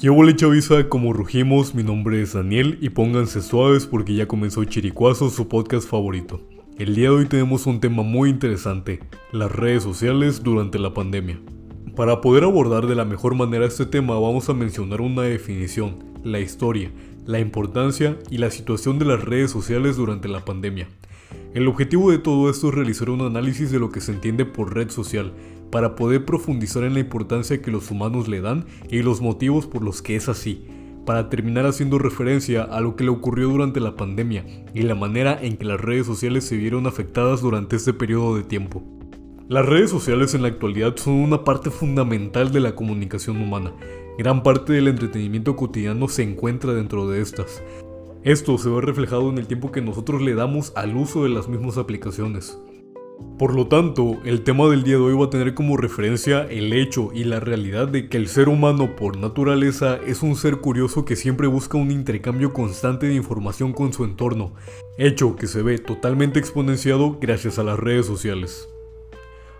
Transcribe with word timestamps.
¿Qué 0.00 0.08
hubo 0.08 0.30
chavisa? 0.30 0.88
Como 0.88 1.12
rugimos, 1.12 1.74
mi 1.74 1.82
nombre 1.82 2.22
es 2.22 2.32
Daniel 2.32 2.78
y 2.80 2.88
pónganse 2.88 3.42
suaves 3.42 3.84
porque 3.84 4.14
ya 4.14 4.26
comenzó 4.26 4.64
Chiricuazo, 4.64 5.28
su 5.28 5.46
podcast 5.46 5.86
favorito. 5.86 6.40
El 6.78 6.94
día 6.94 7.10
de 7.10 7.16
hoy 7.16 7.26
tenemos 7.26 7.66
un 7.66 7.80
tema 7.80 8.02
muy 8.02 8.30
interesante, 8.30 9.00
las 9.30 9.52
redes 9.52 9.82
sociales 9.82 10.42
durante 10.42 10.78
la 10.78 10.94
pandemia. 10.94 11.38
Para 11.96 12.22
poder 12.22 12.44
abordar 12.44 12.86
de 12.86 12.94
la 12.94 13.04
mejor 13.04 13.34
manera 13.34 13.66
este 13.66 13.84
tema 13.84 14.18
vamos 14.18 14.48
a 14.48 14.54
mencionar 14.54 15.02
una 15.02 15.20
definición, 15.20 15.98
la 16.24 16.40
historia, 16.40 16.90
la 17.26 17.38
importancia 17.38 18.18
y 18.30 18.38
la 18.38 18.50
situación 18.50 18.98
de 18.98 19.04
las 19.04 19.22
redes 19.22 19.50
sociales 19.50 19.98
durante 19.98 20.28
la 20.28 20.46
pandemia. 20.46 20.88
El 21.52 21.68
objetivo 21.68 22.10
de 22.10 22.18
todo 22.18 22.48
esto 22.48 22.68
es 22.68 22.74
realizar 22.74 23.10
un 23.10 23.20
análisis 23.20 23.70
de 23.70 23.78
lo 23.78 23.90
que 23.90 24.00
se 24.00 24.12
entiende 24.12 24.46
por 24.46 24.74
red 24.74 24.88
social, 24.88 25.34
para 25.70 25.94
poder 25.94 26.24
profundizar 26.24 26.84
en 26.84 26.94
la 26.94 27.00
importancia 27.00 27.62
que 27.62 27.70
los 27.70 27.90
humanos 27.90 28.28
le 28.28 28.40
dan 28.40 28.66
y 28.90 29.02
los 29.02 29.20
motivos 29.20 29.66
por 29.66 29.82
los 29.82 30.02
que 30.02 30.16
es 30.16 30.28
así, 30.28 30.66
para 31.06 31.28
terminar 31.28 31.66
haciendo 31.66 31.98
referencia 31.98 32.62
a 32.62 32.80
lo 32.80 32.96
que 32.96 33.04
le 33.04 33.10
ocurrió 33.10 33.48
durante 33.48 33.80
la 33.80 33.96
pandemia 33.96 34.44
y 34.74 34.82
la 34.82 34.94
manera 34.94 35.38
en 35.40 35.56
que 35.56 35.64
las 35.64 35.80
redes 35.80 36.06
sociales 36.06 36.44
se 36.44 36.56
vieron 36.56 36.86
afectadas 36.86 37.40
durante 37.40 37.76
este 37.76 37.92
periodo 37.92 38.36
de 38.36 38.42
tiempo. 38.42 38.82
Las 39.48 39.66
redes 39.66 39.90
sociales 39.90 40.34
en 40.34 40.42
la 40.42 40.48
actualidad 40.48 40.96
son 40.96 41.14
una 41.14 41.42
parte 41.42 41.70
fundamental 41.70 42.52
de 42.52 42.60
la 42.60 42.76
comunicación 42.76 43.42
humana. 43.42 43.72
Gran 44.16 44.44
parte 44.44 44.72
del 44.72 44.86
entretenimiento 44.86 45.56
cotidiano 45.56 46.06
se 46.06 46.22
encuentra 46.22 46.72
dentro 46.72 47.08
de 47.08 47.20
estas. 47.20 47.60
Esto 48.22 48.58
se 48.58 48.68
ve 48.68 48.80
reflejado 48.80 49.28
en 49.28 49.38
el 49.38 49.48
tiempo 49.48 49.72
que 49.72 49.80
nosotros 49.80 50.22
le 50.22 50.34
damos 50.34 50.72
al 50.76 50.94
uso 50.94 51.24
de 51.24 51.30
las 51.30 51.48
mismas 51.48 51.78
aplicaciones. 51.78 52.56
Por 53.38 53.54
lo 53.54 53.68
tanto, 53.68 54.18
el 54.24 54.42
tema 54.42 54.68
del 54.68 54.82
día 54.82 54.96
de 54.96 55.02
hoy 55.02 55.14
va 55.14 55.24
a 55.24 55.30
tener 55.30 55.54
como 55.54 55.78
referencia 55.78 56.42
el 56.42 56.72
hecho 56.74 57.10
y 57.14 57.24
la 57.24 57.40
realidad 57.40 57.88
de 57.88 58.08
que 58.08 58.18
el 58.18 58.28
ser 58.28 58.50
humano 58.50 58.96
por 58.96 59.16
naturaleza 59.16 59.98
es 60.06 60.22
un 60.22 60.36
ser 60.36 60.58
curioso 60.58 61.06
que 61.06 61.16
siempre 61.16 61.46
busca 61.46 61.78
un 61.78 61.90
intercambio 61.90 62.52
constante 62.52 63.06
de 63.06 63.14
información 63.14 63.72
con 63.72 63.94
su 63.94 64.04
entorno, 64.04 64.52
hecho 64.98 65.36
que 65.36 65.46
se 65.46 65.62
ve 65.62 65.78
totalmente 65.78 66.38
exponenciado 66.38 67.18
gracias 67.18 67.58
a 67.58 67.64
las 67.64 67.78
redes 67.78 68.04
sociales. 68.04 68.68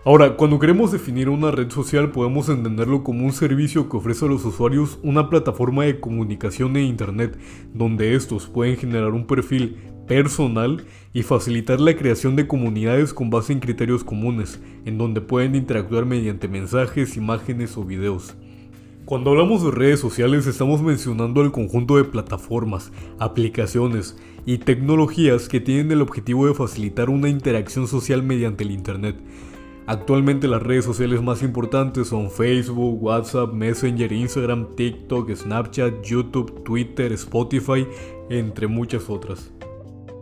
Ahora, 0.03 0.35
cuando 0.35 0.57
queremos 0.57 0.91
definir 0.91 1.29
una 1.29 1.51
red 1.51 1.69
social 1.69 2.09
podemos 2.09 2.49
entenderlo 2.49 3.03
como 3.03 3.23
un 3.23 3.33
servicio 3.33 3.87
que 3.87 3.97
ofrece 3.97 4.25
a 4.25 4.29
los 4.29 4.43
usuarios 4.45 4.97
una 5.03 5.29
plataforma 5.29 5.83
de 5.83 5.99
comunicación 5.99 6.75
e 6.75 6.81
internet 6.81 7.37
donde 7.75 8.15
estos 8.15 8.47
pueden 8.47 8.77
generar 8.77 9.11
un 9.11 9.27
perfil 9.27 9.77
personal 10.07 10.83
y 11.13 11.21
facilitar 11.21 11.79
la 11.79 11.95
creación 11.95 12.35
de 12.35 12.47
comunidades 12.47 13.13
con 13.13 13.29
base 13.29 13.53
en 13.53 13.59
criterios 13.59 14.03
comunes, 14.03 14.59
en 14.85 14.97
donde 14.97 15.21
pueden 15.21 15.53
interactuar 15.53 16.07
mediante 16.07 16.47
mensajes, 16.47 17.15
imágenes 17.15 17.77
o 17.77 17.83
videos. 17.83 18.33
Cuando 19.05 19.29
hablamos 19.29 19.63
de 19.63 19.69
redes 19.69 19.99
sociales 19.99 20.47
estamos 20.47 20.81
mencionando 20.81 21.43
el 21.43 21.51
conjunto 21.51 21.97
de 21.97 22.05
plataformas, 22.05 22.91
aplicaciones 23.19 24.17
y 24.47 24.57
tecnologías 24.57 25.47
que 25.47 25.59
tienen 25.59 25.91
el 25.91 26.01
objetivo 26.01 26.47
de 26.47 26.55
facilitar 26.55 27.11
una 27.11 27.29
interacción 27.29 27.87
social 27.87 28.23
mediante 28.23 28.63
el 28.63 28.71
Internet, 28.71 29.17
Actualmente 29.91 30.47
las 30.47 30.63
redes 30.63 30.85
sociales 30.85 31.21
más 31.21 31.43
importantes 31.43 32.07
son 32.07 32.31
Facebook, 32.31 33.03
WhatsApp, 33.03 33.51
Messenger, 33.51 34.09
Instagram, 34.13 34.73
TikTok, 34.77 35.35
Snapchat, 35.35 36.01
YouTube, 36.01 36.63
Twitter, 36.63 37.11
Spotify, 37.11 37.85
entre 38.29 38.67
muchas 38.67 39.09
otras. 39.09 39.51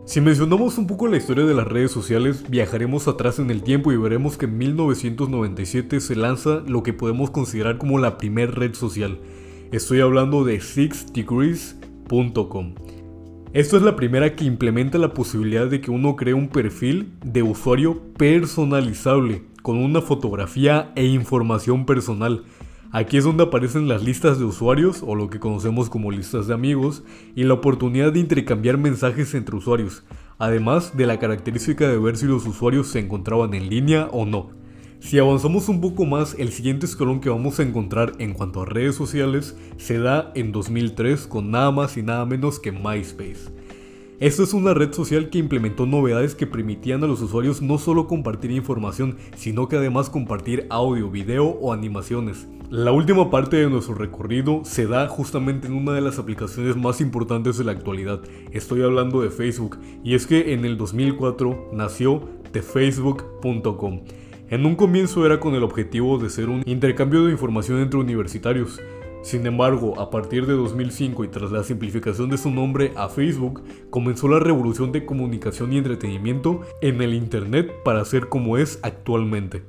Si 0.06 0.20
mencionamos 0.20 0.76
un 0.76 0.88
poco 0.88 1.06
la 1.06 1.18
historia 1.18 1.44
de 1.44 1.54
las 1.54 1.68
redes 1.68 1.92
sociales, 1.92 2.50
viajaremos 2.50 3.06
atrás 3.06 3.38
en 3.38 3.52
el 3.52 3.62
tiempo 3.62 3.92
y 3.92 3.96
veremos 3.96 4.36
que 4.36 4.46
en 4.46 4.58
1997 4.58 6.00
se 6.00 6.16
lanza 6.16 6.64
lo 6.66 6.82
que 6.82 6.92
podemos 6.92 7.30
considerar 7.30 7.78
como 7.78 8.00
la 8.00 8.18
primera 8.18 8.50
red 8.50 8.74
social. 8.74 9.20
Estoy 9.70 10.00
hablando 10.00 10.42
de 10.42 10.60
sixdegrees.com. 10.60 12.74
Esto 13.52 13.76
es 13.76 13.82
la 13.82 13.96
primera 13.96 14.36
que 14.36 14.44
implementa 14.44 14.96
la 14.96 15.12
posibilidad 15.12 15.66
de 15.66 15.80
que 15.80 15.90
uno 15.90 16.14
cree 16.14 16.34
un 16.34 16.48
perfil 16.48 17.14
de 17.24 17.42
usuario 17.42 18.00
personalizable 18.16 19.42
con 19.62 19.76
una 19.78 20.00
fotografía 20.00 20.92
e 20.96 21.04
información 21.06 21.86
personal. 21.86 22.44
Aquí 22.92 23.16
es 23.16 23.24
donde 23.24 23.44
aparecen 23.44 23.86
las 23.86 24.02
listas 24.02 24.38
de 24.38 24.44
usuarios 24.44 25.04
o 25.06 25.14
lo 25.14 25.30
que 25.30 25.38
conocemos 25.38 25.88
como 25.88 26.10
listas 26.10 26.48
de 26.48 26.54
amigos 26.54 27.04
y 27.36 27.44
la 27.44 27.54
oportunidad 27.54 28.12
de 28.12 28.20
intercambiar 28.20 28.78
mensajes 28.78 29.34
entre 29.34 29.56
usuarios, 29.56 30.02
además 30.38 30.96
de 30.96 31.06
la 31.06 31.18
característica 31.18 31.86
de 31.88 31.98
ver 31.98 32.16
si 32.16 32.26
los 32.26 32.46
usuarios 32.46 32.88
se 32.88 32.98
encontraban 32.98 33.54
en 33.54 33.68
línea 33.68 34.08
o 34.10 34.26
no. 34.26 34.50
Si 34.98 35.18
avanzamos 35.18 35.68
un 35.68 35.80
poco 35.80 36.04
más, 36.04 36.34
el 36.38 36.52
siguiente 36.52 36.84
escalón 36.84 37.20
que 37.20 37.30
vamos 37.30 37.58
a 37.58 37.62
encontrar 37.62 38.12
en 38.18 38.34
cuanto 38.34 38.60
a 38.60 38.66
redes 38.66 38.96
sociales 38.96 39.56
se 39.78 39.98
da 39.98 40.30
en 40.34 40.52
2003 40.52 41.26
con 41.26 41.50
nada 41.50 41.70
más 41.70 41.96
y 41.96 42.02
nada 42.02 42.26
menos 42.26 42.58
que 42.58 42.70
MySpace. 42.70 43.50
Esto 44.20 44.42
es 44.42 44.52
una 44.52 44.74
red 44.74 44.92
social 44.92 45.30
que 45.30 45.38
implementó 45.38 45.86
novedades 45.86 46.34
que 46.34 46.46
permitían 46.46 47.02
a 47.02 47.06
los 47.06 47.22
usuarios 47.22 47.62
no 47.62 47.78
solo 47.78 48.06
compartir 48.06 48.50
información, 48.50 49.16
sino 49.34 49.66
que 49.66 49.76
además 49.76 50.10
compartir 50.10 50.66
audio, 50.68 51.10
video 51.10 51.46
o 51.46 51.72
animaciones. 51.72 52.46
La 52.68 52.92
última 52.92 53.30
parte 53.30 53.56
de 53.56 53.70
nuestro 53.70 53.94
recorrido 53.94 54.60
se 54.62 54.86
da 54.86 55.08
justamente 55.08 55.68
en 55.68 55.72
una 55.72 55.92
de 55.92 56.02
las 56.02 56.18
aplicaciones 56.18 56.76
más 56.76 57.00
importantes 57.00 57.56
de 57.56 57.64
la 57.64 57.72
actualidad. 57.72 58.20
Estoy 58.52 58.82
hablando 58.82 59.22
de 59.22 59.30
Facebook, 59.30 59.78
y 60.04 60.14
es 60.14 60.26
que 60.26 60.52
en 60.52 60.66
el 60.66 60.76
2004 60.76 61.70
nació 61.72 62.20
thefacebook.com. 62.52 64.02
En 64.50 64.66
un 64.66 64.76
comienzo 64.76 65.24
era 65.24 65.40
con 65.40 65.54
el 65.54 65.62
objetivo 65.62 66.18
de 66.18 66.28
ser 66.28 66.50
un 66.50 66.62
intercambio 66.66 67.24
de 67.24 67.32
información 67.32 67.80
entre 67.80 67.98
universitarios, 67.98 68.82
sin 69.22 69.46
embargo, 69.46 70.00
a 70.00 70.10
partir 70.10 70.46
de 70.46 70.54
2005 70.54 71.24
y 71.24 71.28
tras 71.28 71.50
la 71.50 71.62
simplificación 71.62 72.30
de 72.30 72.38
su 72.38 72.50
nombre 72.50 72.92
a 72.96 73.08
Facebook, 73.08 73.62
comenzó 73.90 74.28
la 74.28 74.38
revolución 74.38 74.92
de 74.92 75.04
comunicación 75.04 75.72
y 75.72 75.78
entretenimiento 75.78 76.62
en 76.80 77.02
el 77.02 77.14
Internet 77.14 77.72
para 77.84 78.04
ser 78.04 78.28
como 78.28 78.56
es 78.56 78.78
actualmente. 78.82 79.62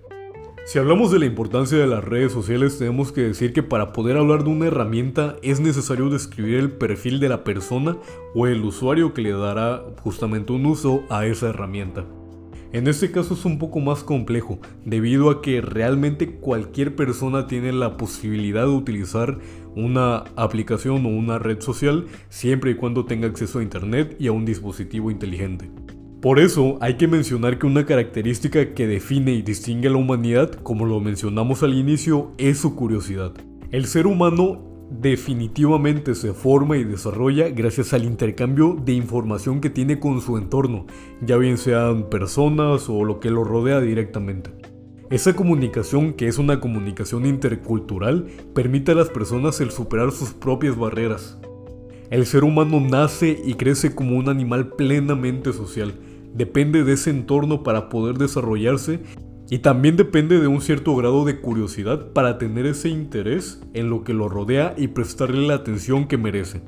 Si 0.63 0.77
hablamos 0.79 1.11
de 1.11 1.19
la 1.19 1.25
importancia 1.25 1.77
de 1.77 1.87
las 1.87 2.03
redes 2.03 2.31
sociales, 2.31 2.77
tenemos 2.77 3.11
que 3.11 3.21
decir 3.21 3.51
que 3.51 3.63
para 3.63 3.91
poder 3.93 4.15
hablar 4.15 4.43
de 4.43 4.51
una 4.51 4.67
herramienta 4.67 5.35
es 5.41 5.59
necesario 5.59 6.09
describir 6.09 6.55
el 6.55 6.71
perfil 6.71 7.19
de 7.19 7.29
la 7.29 7.43
persona 7.43 7.97
o 8.35 8.47
el 8.47 8.63
usuario 8.63 9.13
que 9.13 9.23
le 9.23 9.31
dará 9.31 9.83
justamente 10.01 10.53
un 10.53 10.67
uso 10.67 11.03
a 11.09 11.25
esa 11.25 11.49
herramienta. 11.49 12.05
En 12.73 12.87
este 12.87 13.11
caso 13.11 13.33
es 13.33 13.43
un 13.43 13.59
poco 13.59 13.81
más 13.81 14.01
complejo, 14.01 14.59
debido 14.85 15.29
a 15.29 15.41
que 15.41 15.59
realmente 15.59 16.35
cualquier 16.35 16.95
persona 16.95 17.45
tiene 17.45 17.73
la 17.73 17.97
posibilidad 17.97 18.61
de 18.61 18.69
utilizar 18.69 19.39
una 19.75 20.23
aplicación 20.37 21.05
o 21.05 21.09
una 21.09 21.37
red 21.37 21.59
social 21.59 22.05
siempre 22.29 22.71
y 22.71 22.75
cuando 22.75 23.03
tenga 23.03 23.27
acceso 23.27 23.59
a 23.59 23.63
internet 23.63 24.15
y 24.19 24.27
a 24.27 24.31
un 24.31 24.45
dispositivo 24.45 25.11
inteligente. 25.11 25.69
Por 26.21 26.39
eso 26.39 26.77
hay 26.79 26.93
que 26.93 27.09
mencionar 27.09 27.59
que 27.59 27.65
una 27.65 27.85
característica 27.85 28.73
que 28.73 28.87
define 28.87 29.33
y 29.33 29.41
distingue 29.41 29.89
a 29.89 29.91
la 29.91 29.97
humanidad, 29.97 30.53
como 30.53 30.85
lo 30.85 31.01
mencionamos 31.01 31.63
al 31.63 31.73
inicio, 31.73 32.31
es 32.37 32.59
su 32.59 32.77
curiosidad. 32.77 33.33
El 33.71 33.85
ser 33.85 34.07
humano 34.07 34.70
definitivamente 34.91 36.15
se 36.15 36.33
forma 36.33 36.77
y 36.77 36.83
desarrolla 36.83 37.49
gracias 37.49 37.93
al 37.93 38.03
intercambio 38.03 38.77
de 38.83 38.93
información 38.93 39.61
que 39.61 39.69
tiene 39.69 39.99
con 39.99 40.19
su 40.21 40.37
entorno, 40.37 40.85
ya 41.21 41.37
bien 41.37 41.57
sean 41.57 42.09
personas 42.09 42.89
o 42.89 43.05
lo 43.05 43.19
que 43.19 43.31
lo 43.31 43.43
rodea 43.43 43.79
directamente. 43.79 44.51
Esa 45.09 45.35
comunicación, 45.35 46.13
que 46.13 46.27
es 46.27 46.37
una 46.37 46.59
comunicación 46.59 47.25
intercultural, 47.25 48.27
permite 48.53 48.91
a 48.91 48.95
las 48.95 49.09
personas 49.09 49.59
el 49.61 49.71
superar 49.71 50.11
sus 50.11 50.31
propias 50.33 50.77
barreras. 50.77 51.39
El 52.09 52.25
ser 52.25 52.43
humano 52.43 52.79
nace 52.79 53.41
y 53.43 53.53
crece 53.55 53.95
como 53.95 54.17
un 54.17 54.29
animal 54.29 54.73
plenamente 54.73 55.53
social, 55.53 55.93
depende 56.33 56.83
de 56.83 56.93
ese 56.93 57.09
entorno 57.09 57.63
para 57.63 57.89
poder 57.89 58.17
desarrollarse 58.17 59.01
y 59.51 59.59
también 59.59 59.97
depende 59.97 60.39
de 60.39 60.47
un 60.47 60.61
cierto 60.61 60.95
grado 60.95 61.25
de 61.25 61.41
curiosidad 61.41 62.13
para 62.13 62.37
tener 62.37 62.65
ese 62.65 62.87
interés 62.87 63.61
en 63.73 63.89
lo 63.89 64.05
que 64.05 64.13
lo 64.13 64.29
rodea 64.29 64.73
y 64.77 64.87
prestarle 64.87 65.45
la 65.45 65.55
atención 65.55 66.07
que 66.07 66.17
merece. 66.17 66.61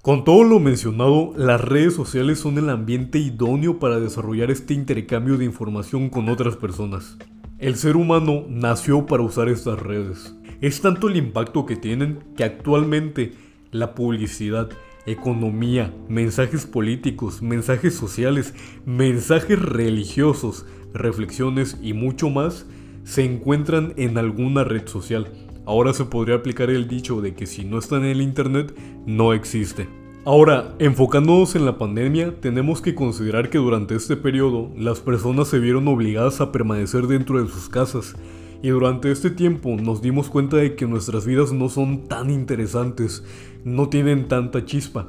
Con 0.00 0.24
todo 0.24 0.42
lo 0.42 0.58
mencionado, 0.58 1.34
las 1.36 1.60
redes 1.60 1.92
sociales 1.92 2.38
son 2.38 2.56
el 2.56 2.70
ambiente 2.70 3.18
idóneo 3.18 3.78
para 3.78 4.00
desarrollar 4.00 4.50
este 4.50 4.72
intercambio 4.72 5.36
de 5.36 5.44
información 5.44 6.08
con 6.08 6.30
otras 6.30 6.56
personas. 6.56 7.18
El 7.58 7.76
ser 7.76 7.94
humano 7.94 8.46
nació 8.48 9.04
para 9.04 9.22
usar 9.22 9.50
estas 9.50 9.78
redes. 9.78 10.34
Es 10.62 10.80
tanto 10.80 11.08
el 11.08 11.16
impacto 11.16 11.66
que 11.66 11.76
tienen 11.76 12.20
que 12.38 12.44
actualmente 12.44 13.34
la 13.70 13.94
publicidad, 13.94 14.70
economía, 15.08 15.94
mensajes 16.08 16.66
políticos, 16.66 17.42
mensajes 17.42 17.94
sociales, 17.94 18.54
mensajes 18.86 19.58
religiosos, 19.58 20.66
reflexiones 20.94 21.78
y 21.82 21.92
mucho 21.92 22.30
más 22.30 22.66
se 23.04 23.24
encuentran 23.24 23.94
en 23.96 24.18
alguna 24.18 24.64
red 24.64 24.86
social. 24.86 25.32
Ahora 25.66 25.92
se 25.92 26.04
podría 26.04 26.36
aplicar 26.36 26.70
el 26.70 26.88
dicho 26.88 27.20
de 27.20 27.34
que 27.34 27.46
si 27.46 27.64
no 27.64 27.78
está 27.78 27.96
en 27.96 28.04
el 28.04 28.22
Internet, 28.22 28.74
no 29.06 29.32
existe. 29.32 29.88
Ahora, 30.24 30.74
enfocándonos 30.78 31.54
en 31.56 31.64
la 31.64 31.78
pandemia, 31.78 32.40
tenemos 32.40 32.82
que 32.82 32.94
considerar 32.94 33.48
que 33.48 33.58
durante 33.58 33.94
este 33.94 34.16
periodo 34.16 34.70
las 34.76 35.00
personas 35.00 35.48
se 35.48 35.58
vieron 35.58 35.88
obligadas 35.88 36.40
a 36.40 36.52
permanecer 36.52 37.06
dentro 37.06 37.42
de 37.42 37.50
sus 37.50 37.68
casas 37.68 38.14
Y 38.62 38.70
durante 38.70 39.12
este 39.12 39.30
tiempo 39.30 39.76
nos 39.76 40.02
dimos 40.02 40.28
cuenta 40.28 40.56
de 40.56 40.74
que 40.74 40.86
nuestras 40.86 41.24
vidas 41.24 41.52
no 41.52 41.68
son 41.68 42.08
tan 42.08 42.30
interesantes, 42.30 43.22
no 43.64 43.88
tienen 43.88 44.26
tanta 44.26 44.64
chispa. 44.64 45.08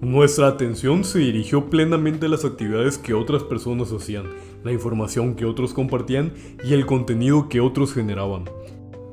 Nuestra 0.00 0.48
atención 0.48 1.04
se 1.04 1.20
dirigió 1.20 1.70
plenamente 1.70 2.26
a 2.26 2.28
las 2.28 2.44
actividades 2.44 2.98
que 2.98 3.14
otras 3.14 3.44
personas 3.44 3.92
hacían, 3.92 4.26
la 4.62 4.72
información 4.72 5.36
que 5.36 5.46
otros 5.46 5.72
compartían 5.72 6.34
y 6.64 6.74
el 6.74 6.84
contenido 6.84 7.48
que 7.48 7.60
otros 7.60 7.94
generaban. 7.94 8.44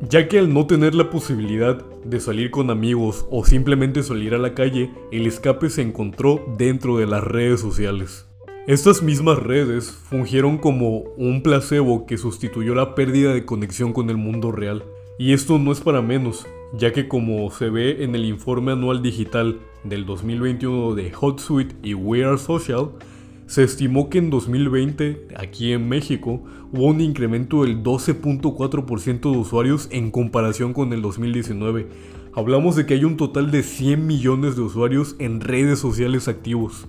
Ya 0.10 0.28
que 0.28 0.40
al 0.40 0.54
no 0.54 0.68
tener 0.68 0.94
la 0.96 1.10
posibilidad 1.10 1.86
de 2.04 2.20
salir 2.20 2.52
con 2.52 2.70
amigos 2.70 3.26
o 3.32 3.46
simplemente 3.46 4.04
salir 4.04 4.34
a 4.34 4.40
la 4.40 4.54
calle, 4.54 4.92
el 5.12 5.26
escape 5.26 5.70
se 5.70 5.84
encontró 5.84 6.44
dentro 6.58 6.98
de 6.98 7.08
las 7.08 7.24
redes 7.24 7.62
sociales. 7.62 8.28
Estas 8.66 9.04
mismas 9.04 9.40
redes 9.40 9.92
fungieron 9.92 10.58
como 10.58 11.00
un 11.18 11.44
placebo 11.44 12.06
que 12.06 12.18
sustituyó 12.18 12.74
la 12.76 12.96
pérdida 12.96 13.34
de 13.34 13.44
conexión 13.44 13.92
con 13.92 14.10
el 14.10 14.16
mundo 14.16 14.54
real. 14.54 14.86
Y 15.20 15.34
esto 15.34 15.60
no 15.60 15.74
es 15.74 15.82
para 15.82 16.02
menos, 16.02 16.48
ya 16.72 16.94
que 16.94 17.10
como 17.10 17.52
se 17.52 17.70
ve 17.70 18.06
en 18.06 18.16
el 18.16 18.24
informe 18.24 18.72
anual 18.72 19.02
digital 19.02 19.60
del 19.84 20.06
2021 20.06 20.96
de 20.96 21.12
HotSuite 21.14 21.76
y 21.84 21.94
We 21.94 22.24
Are 22.24 22.38
Social, 22.38 22.92
se 23.48 23.64
estimó 23.66 24.10
que 24.10 24.20
en 24.20 24.30
2020, 24.30 25.28
aquí 25.36 25.74
en 25.74 25.90
México, 25.90 26.42
hubo 26.72 26.86
un 26.86 27.02
incremento 27.02 27.64
del 27.64 27.84
12.4% 27.84 29.30
de 29.30 29.38
usuarios 29.38 29.90
en 29.92 30.10
comparación 30.10 30.72
con 30.72 30.94
el 30.94 31.02
2019. 31.02 31.90
Hablamos 32.34 32.78
de 32.78 32.86
que 32.86 32.94
hay 32.94 33.04
un 33.04 33.18
total 33.18 33.52
de 33.52 33.62
100 33.62 34.08
millones 34.08 34.56
de 34.56 34.62
usuarios 34.62 35.18
en 35.20 35.42
redes 35.42 35.80
sociales 35.80 36.30
activos. 36.30 36.88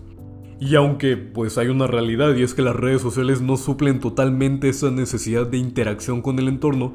Y 0.66 0.76
aunque 0.76 1.18
pues 1.18 1.58
hay 1.58 1.68
una 1.68 1.86
realidad 1.86 2.34
y 2.34 2.42
es 2.42 2.54
que 2.54 2.62
las 2.62 2.74
redes 2.74 3.02
sociales 3.02 3.42
no 3.42 3.58
suplen 3.58 4.00
totalmente 4.00 4.70
esa 4.70 4.90
necesidad 4.90 5.46
de 5.46 5.58
interacción 5.58 6.22
con 6.22 6.38
el 6.38 6.48
entorno, 6.48 6.94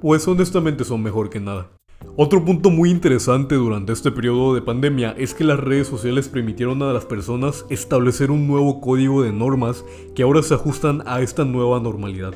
pues 0.00 0.28
honestamente 0.28 0.84
son 0.84 1.02
mejor 1.02 1.28
que 1.28 1.40
nada. 1.40 1.72
Otro 2.16 2.44
punto 2.44 2.70
muy 2.70 2.88
interesante 2.88 3.56
durante 3.56 3.92
este 3.92 4.12
periodo 4.12 4.54
de 4.54 4.62
pandemia 4.62 5.10
es 5.18 5.34
que 5.34 5.42
las 5.42 5.58
redes 5.58 5.88
sociales 5.88 6.28
permitieron 6.28 6.84
a 6.84 6.92
las 6.92 7.04
personas 7.04 7.66
establecer 7.68 8.30
un 8.30 8.46
nuevo 8.46 8.80
código 8.80 9.24
de 9.24 9.32
normas 9.32 9.84
que 10.14 10.22
ahora 10.22 10.44
se 10.44 10.54
ajustan 10.54 11.02
a 11.04 11.20
esta 11.20 11.44
nueva 11.44 11.80
normalidad. 11.80 12.34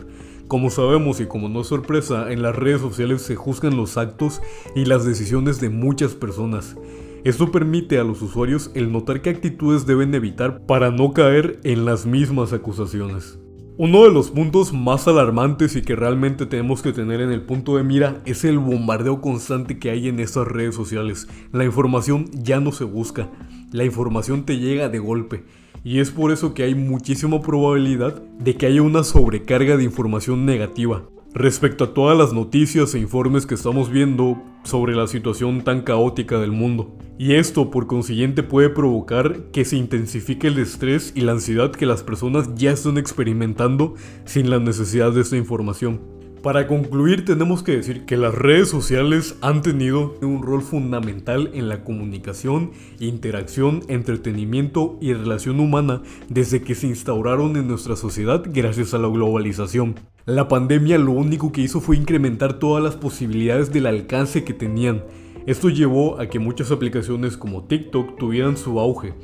Como 0.49 0.71
sabemos 0.71 1.21
y 1.21 1.27
como 1.27 1.49
no 1.49 1.61
es 1.61 1.69
sorpresa, 1.69 2.33
en 2.33 2.43
las 2.43 2.57
redes 2.57 2.81
sociales 2.81 3.23
se 3.23 3.37
juzgan 3.37 3.77
los 3.77 3.97
actos 3.97 4.43
y 4.75 4.87
las 4.87 5.05
decisiones 5.05 5.61
de 5.61 5.69
muchas 5.69 6.15
personas. 6.15 6.77
Esto 7.25 7.51
permite 7.51 7.99
a 7.99 8.05
los 8.05 8.21
usuarios 8.21 8.71
el 8.75 8.93
notar 8.93 9.23
qué 9.23 9.31
actitudes 9.31 9.87
deben 9.87 10.15
evitar 10.15 10.67
para 10.67 10.91
no 10.91 11.15
caer 11.15 11.59
en 11.65 11.87
las 11.87 12.05
mismas 12.05 12.53
acusaciones. 12.53 13.39
Uno 13.79 14.05
de 14.05 14.13
los 14.13 14.31
puntos 14.31 14.75
más 14.75 15.09
alarmantes 15.09 15.75
y 15.75 15.81
que 15.81 15.97
realmente 15.97 16.45
tenemos 16.45 16.83
que 16.83 16.93
tener 16.93 17.23
en 17.23 17.33
el 17.33 17.41
punto 17.41 17.79
de 17.79 17.83
mira 17.83 18.21
es 18.27 18.45
el 18.45 18.59
bombardeo 18.59 19.23
constante 19.23 19.79
que 19.79 19.91
hay 19.91 20.09
en 20.09 20.21
estas 20.21 20.47
redes 20.47 20.75
sociales. 20.75 21.27
La 21.51 21.65
información 21.65 22.27
ya 22.35 22.61
no 22.61 22.73
se 22.73 22.85
busca, 22.85 23.31
la 23.73 23.87
información 23.87 24.45
te 24.45 24.59
llega 24.59 24.91
de 24.91 24.99
golpe. 24.99 25.45
Y 25.83 26.01
es 26.01 26.11
por 26.11 26.31
eso 26.31 26.53
que 26.53 26.65
hay 26.65 26.75
muchísima 26.75 27.41
probabilidad 27.41 28.23
de 28.39 28.55
que 28.55 28.67
haya 28.67 28.83
una 28.83 29.03
sobrecarga 29.03 29.79
de 29.79 29.85
información 29.85 30.45
negativa. 30.45 31.05
Respecto 31.35 31.83
a 31.83 31.95
todas 31.95 32.17
las 32.17 32.33
noticias 32.33 32.95
e 32.95 33.01
informes 33.01 33.45
que 33.45 33.57
estamos 33.57 33.91
viendo 33.91 34.41
sobre 34.63 34.95
la 34.95 35.09
situación 35.09 35.65
tan 35.65 35.83
caótica 35.83 36.39
del 36.39 36.53
mundo. 36.53 36.97
Y 37.19 37.35
esto 37.35 37.73
por 37.73 37.89
consiguiente 37.89 38.45
puede 38.45 38.71
provocar 38.71 39.51
que 39.51 39.65
se 39.65 39.77
intensifique 39.77 40.47
el 40.47 40.61
estrés 40.61 41.13
y 41.17 41.23
la 41.23 41.33
ansiedad 41.33 41.73
que 41.73 41.87
las 41.87 42.05
personas 42.05 42.55
ya 42.55 42.71
están 42.71 42.99
experimentando 42.99 43.95
sin 44.25 44.49
la 44.49 44.61
necesidad 44.61 45.11
de 45.11 45.23
esta 45.23 45.37
información. 45.37 46.01
Para 46.45 46.67
concluir 46.67 47.25
tenemos 47.25 47.63
que 47.63 47.75
decir 47.75 48.05
que 48.05 48.19
las 48.19 48.35
redes 48.35 48.69
sociales 48.69 49.35
han 49.41 49.63
tenido 49.63 50.15
un 50.21 50.43
rol 50.43 50.61
fundamental 50.61 51.51
en 51.55 51.71
la 51.71 51.85
comunicación, 51.85 52.73
interacción, 53.01 53.81
entretenimiento 53.89 54.99
y 55.01 55.15
relación 55.15 55.59
humana 55.59 56.03
desde 56.29 56.61
que 56.61 56.75
se 56.75 56.87
instauraron 56.87 57.57
en 57.57 57.67
nuestra 57.67 57.97
sociedad 57.97 58.43
gracias 58.45 58.93
a 58.93 58.99
la 58.99 59.09
globalización. 59.09 59.95
La 60.27 60.47
pandemia 60.47 60.99
lo 60.99 61.13
único 61.13 61.51
que 61.51 61.63
hizo 61.63 61.81
fue 61.81 61.97
incrementar 61.97 62.59
todas 62.59 62.85
las 62.85 62.97
posibilidades 62.97 63.73
del 63.73 63.87
alcance 63.87 64.45
que 64.45 64.53
tenían. 64.53 65.03
Esto 65.47 65.71
llevó 65.71 66.21
a 66.21 66.27
que 66.29 66.41
muchas 66.41 66.71
aplicaciones 66.71 67.39
como 67.39 67.65
TikTok 67.65 68.19
tuvieran 68.19 68.59
su 68.59 68.79
auge 68.81 69.15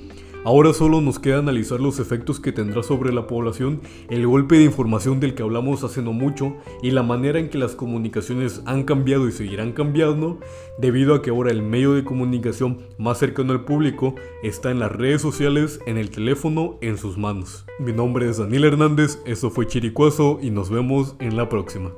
Ahora 0.42 0.72
solo 0.72 1.02
nos 1.02 1.18
queda 1.18 1.38
analizar 1.38 1.80
los 1.80 1.98
efectos 1.98 2.40
que 2.40 2.50
tendrá 2.50 2.82
sobre 2.82 3.12
la 3.12 3.26
población 3.26 3.82
el 4.08 4.26
golpe 4.26 4.56
de 4.56 4.64
información 4.64 5.20
del 5.20 5.34
que 5.34 5.42
hablamos 5.42 5.84
hace 5.84 6.00
no 6.00 6.14
mucho 6.14 6.56
y 6.82 6.92
la 6.92 7.02
manera 7.02 7.38
en 7.38 7.50
que 7.50 7.58
las 7.58 7.74
comunicaciones 7.74 8.62
han 8.64 8.84
cambiado 8.84 9.28
y 9.28 9.32
seguirán 9.32 9.72
cambiando 9.72 10.38
debido 10.78 11.14
a 11.14 11.20
que 11.20 11.28
ahora 11.28 11.50
el 11.50 11.60
medio 11.62 11.92
de 11.92 12.04
comunicación 12.04 12.78
más 12.96 13.18
cercano 13.18 13.52
al 13.52 13.66
público 13.66 14.14
está 14.42 14.70
en 14.70 14.80
las 14.80 14.90
redes 14.90 15.20
sociales, 15.20 15.78
en 15.84 15.98
el 15.98 16.08
teléfono, 16.08 16.78
en 16.80 16.96
sus 16.96 17.18
manos. 17.18 17.66
Mi 17.78 17.92
nombre 17.92 18.28
es 18.28 18.38
Daniel 18.38 18.64
Hernández, 18.64 19.18
esto 19.26 19.50
fue 19.50 19.66
Chiricuazo 19.66 20.38
y 20.40 20.50
nos 20.50 20.70
vemos 20.70 21.16
en 21.18 21.36
la 21.36 21.50
próxima. 21.50 21.92